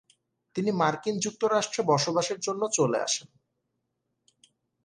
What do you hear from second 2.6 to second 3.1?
চলে